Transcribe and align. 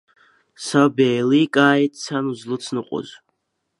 Саб 0.65 0.95
еиликааит 1.07 1.93
сан 2.03 2.25
услыцныҟәоз. 2.33 3.09